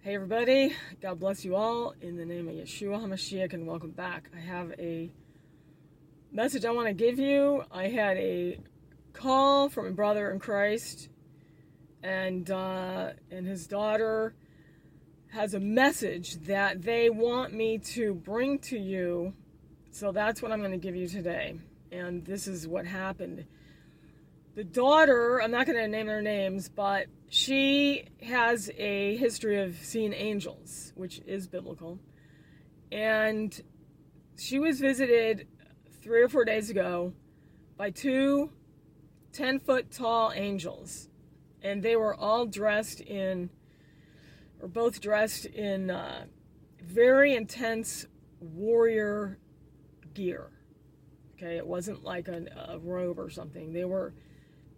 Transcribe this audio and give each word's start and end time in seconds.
Hey 0.00 0.14
everybody, 0.14 0.76
God 1.02 1.18
bless 1.18 1.44
you 1.44 1.56
all 1.56 1.92
in 2.00 2.16
the 2.16 2.24
name 2.24 2.46
of 2.46 2.54
Yeshua 2.54 3.02
HaMashiach 3.02 3.52
and 3.52 3.66
welcome 3.66 3.90
back. 3.90 4.30
I 4.34 4.38
have 4.38 4.72
a 4.78 5.10
message 6.30 6.64
I 6.64 6.70
want 6.70 6.86
to 6.86 6.94
give 6.94 7.18
you. 7.18 7.64
I 7.72 7.88
had 7.88 8.16
a 8.16 8.60
call 9.12 9.68
from 9.68 9.86
a 9.86 9.90
brother 9.90 10.30
in 10.30 10.38
Christ 10.38 11.08
and 12.04 12.48
uh, 12.48 13.10
and 13.32 13.44
his 13.44 13.66
daughter 13.66 14.36
has 15.32 15.54
a 15.54 15.60
message 15.60 16.36
that 16.42 16.82
they 16.82 17.10
want 17.10 17.52
me 17.52 17.78
to 17.78 18.14
bring 18.14 18.60
to 18.60 18.78
you. 18.78 19.34
So 19.90 20.12
that's 20.12 20.40
what 20.40 20.52
I'm 20.52 20.60
going 20.60 20.70
to 20.70 20.78
give 20.78 20.94
you 20.94 21.08
today. 21.08 21.56
And 21.90 22.24
this 22.24 22.46
is 22.46 22.68
what 22.68 22.86
happened. 22.86 23.46
The 24.58 24.64
daughter, 24.64 25.40
I'm 25.40 25.52
not 25.52 25.66
going 25.66 25.78
to 25.78 25.86
name 25.86 26.08
their 26.08 26.20
names, 26.20 26.68
but 26.68 27.06
she 27.28 28.06
has 28.24 28.68
a 28.76 29.16
history 29.16 29.62
of 29.62 29.76
seeing 29.76 30.12
angels, 30.12 30.92
which 30.96 31.20
is 31.28 31.46
biblical. 31.46 32.00
And 32.90 33.56
she 34.36 34.58
was 34.58 34.80
visited 34.80 35.46
three 36.02 36.20
or 36.22 36.28
four 36.28 36.44
days 36.44 36.70
ago 36.70 37.12
by 37.76 37.90
two 37.90 38.50
10 39.32 39.60
foot 39.60 39.92
tall 39.92 40.32
angels. 40.34 41.08
And 41.62 41.80
they 41.80 41.94
were 41.94 42.16
all 42.16 42.44
dressed 42.44 43.00
in, 43.00 43.50
or 44.60 44.66
both 44.66 45.00
dressed 45.00 45.46
in 45.46 45.88
uh, 45.88 46.24
very 46.82 47.36
intense 47.36 48.06
warrior 48.40 49.38
gear. 50.14 50.50
Okay, 51.36 51.58
it 51.58 51.66
wasn't 51.68 52.02
like 52.02 52.26
a, 52.26 52.44
a 52.70 52.78
robe 52.80 53.20
or 53.20 53.30
something. 53.30 53.72
They 53.72 53.84
were 53.84 54.14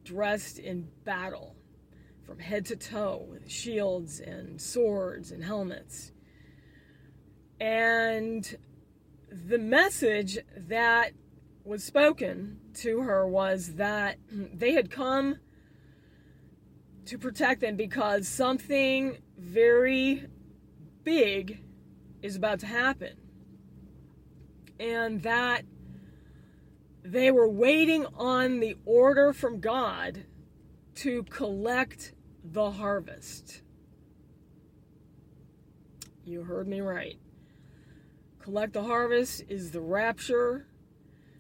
dressed 0.05 0.59
in 0.59 0.89
battle 1.05 1.57
from 2.27 2.39
head 2.39 2.67
to 2.67 2.77
toe 2.77 3.27
with 3.29 3.51
shields 3.51 4.21
and 4.21 4.61
swords 4.61 5.33
and 5.33 5.43
helmets. 5.43 6.13
And 7.61 8.57
the 9.31 9.59
message 9.59 10.39
that 10.57 11.13
was 11.65 11.85
spoken 11.85 12.59
to 12.75 13.01
her 13.01 13.27
was 13.27 13.75
that 13.75 14.19
they 14.31 14.73
had 14.73 14.91
come 14.91 15.37
to 17.07 17.19
protect 17.19 17.61
them 17.61 17.77
because 17.77 18.29
something 18.29 19.19
very 19.37 20.27
big 21.05 21.63
is 22.23 22.37
about 22.37 22.61
to 22.61 22.67
happen. 22.67 23.17
And 24.79 25.23
that 25.23 25.65
they 27.03 27.31
were 27.31 27.49
waiting 27.49 28.07
on 28.17 28.61
the 28.61 28.77
order 28.85 29.33
from 29.33 29.61
God 29.61 30.25
to 30.97 31.23
collect 31.25 32.13
the 32.45 32.71
harvest. 32.73 33.63
You 36.25 36.43
heard 36.43 36.69
me 36.69 36.81
right. 36.81 37.19
Collect 38.41 38.73
the 38.73 38.83
harvest 38.83 39.45
is 39.49 39.71
the 39.71 39.81
rapture. 39.81 40.67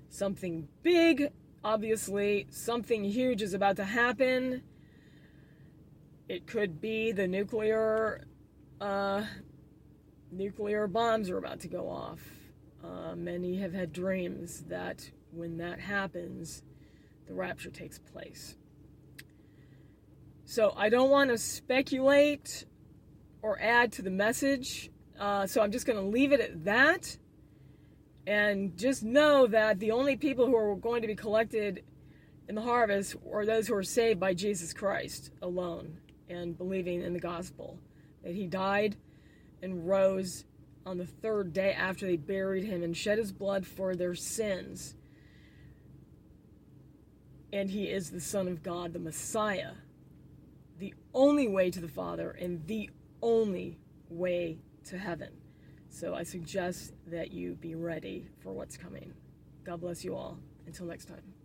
Something 0.09 0.69
big, 0.83 1.29
obviously, 1.63 2.47
something 2.51 3.05
huge 3.05 3.43
is 3.43 3.55
about 3.55 3.77
to 3.77 3.85
happen. 3.85 4.63
It 6.29 6.47
could 6.47 6.81
be 6.81 7.13
the 7.13 7.27
nuclear 7.27 8.25
uh, 8.81 9.25
nuclear 10.33 10.87
bombs 10.87 11.29
are 11.31 11.39
about 11.39 11.61
to 11.61 11.69
go 11.69 11.89
off. 11.89 12.21
Uh, 12.83 13.15
many 13.15 13.57
have 13.57 13.73
had 13.73 13.93
dreams 13.93 14.63
that 14.69 15.11
when 15.33 15.59
that 15.59 15.79
happens, 15.79 16.63
the 17.27 17.35
rapture 17.35 17.71
takes 17.71 17.99
place. 17.99 18.57
So 20.45 20.73
I 20.77 20.89
don't 20.89 21.11
want 21.11 21.31
to 21.31 21.39
speculate 21.39 22.65
or 23.43 23.61
add 23.61 23.93
to 23.93 24.03
the 24.03 24.11
message. 24.11 24.91
Uh, 25.19 25.47
so 25.47 25.61
I'm 25.61 25.71
just 25.71 25.87
going 25.87 25.99
to 25.99 26.05
leave 26.05 26.33
it 26.33 26.41
at 26.41 26.65
that. 26.65 27.17
And 28.27 28.77
just 28.77 29.03
know 29.03 29.47
that 29.47 29.79
the 29.79 29.93
only 29.93 30.17
people 30.17 30.47
who 30.47 30.57
are 30.57 30.75
going 30.75 31.03
to 31.03 31.09
be 31.09 31.15
collected 31.15 31.85
in 32.49 32.55
the 32.55 32.63
harvest 32.63 33.17
are 33.33 33.47
those 33.47 33.69
who 33.69 33.75
are 33.75 33.83
saved 33.83 34.19
by 34.19 34.35
Jesus 34.35 34.73
Christ 34.73 35.31
alone 35.41 35.99
and 36.29 36.57
believing 36.57 37.03
in 37.03 37.13
the 37.13 37.21
gospel. 37.21 37.79
That 38.25 38.35
he 38.35 38.47
died 38.47 38.97
and 39.63 39.87
rose 39.87 40.45
on 40.87 40.99
the 40.99 41.07
third 41.07 41.53
day 41.53 41.73
after 41.73 42.07
they 42.07 42.17
buried 42.17 42.65
him 42.65 42.83
and 42.83 42.97
shed 42.97 43.19
his 43.19 43.33
blood 43.33 43.67
for 43.67 43.95
their 43.95 44.15
sins. 44.15 44.95
And 47.53 47.71
he 47.71 47.85
is 47.85 48.11
the 48.11 48.21
Son 48.21 48.49
of 48.49 48.63
God, 48.63 48.93
the 48.93 48.99
Messiah 48.99 49.73
the 50.81 50.95
only 51.15 51.47
way 51.47 51.71
to 51.71 51.81
the 51.81 51.89
Father 51.89 52.31
and 52.31 52.67
the 52.67 52.91
only 53.23 53.79
way 54.09 54.59
to 54.87 54.99
heaven. 54.99 55.29
So 55.91 56.15
I 56.15 56.25
suggest 56.25 56.95
that 57.09 57.31
you 57.33 57.55
be 57.55 57.75
ready 57.75 58.27
for 58.43 58.53
what's 58.53 58.77
coming. 58.77 59.13
God 59.65 59.81
bless 59.81 60.05
you 60.05 60.17
all. 60.17 60.39
Until 60.67 60.87
next 60.87 61.07
time. 61.07 61.40